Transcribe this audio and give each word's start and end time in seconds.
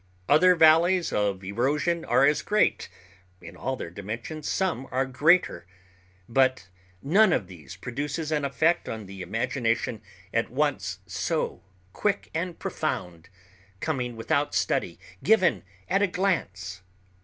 Other 0.27 0.55
valleys 0.55 1.13
of 1.13 1.43
erosion 1.43 2.03
are 2.05 2.25
as 2.25 2.41
great—in 2.41 3.55
all 3.55 3.75
their 3.75 3.91
dimensions 3.91 4.49
some 4.49 4.87
are 4.89 5.05
greater—but 5.05 6.67
none 7.03 7.31
of 7.31 7.45
these 7.45 7.75
produces 7.75 8.31
an 8.31 8.43
effect 8.43 8.89
on 8.89 9.05
the 9.05 9.21
imagination 9.21 10.01
at 10.33 10.49
once 10.49 11.01
so 11.05 11.61
quick 11.93 12.31
and 12.33 12.57
profound, 12.57 13.29
coming 13.79 14.15
without 14.15 14.55
study, 14.55 14.97
given 15.23 15.61
at 15.87 16.01
a 16.01 16.07
glance. 16.07 16.81